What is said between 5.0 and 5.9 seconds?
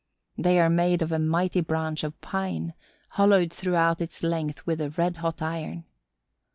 hot iron.